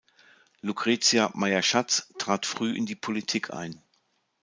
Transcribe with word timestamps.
Lucrezia 0.61 1.29
Meier-Schatz 1.35 2.11
trat 2.17 2.47
früh 2.47 2.73
in 2.75 2.87
die 2.87 2.95
Politik 2.95 3.53
ein. 3.53 3.79